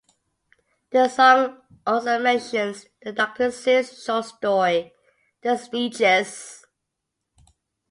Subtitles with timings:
[0.89, 4.93] The song also mentions the Doctor Seuss short story
[5.43, 6.65] "The Sneetches".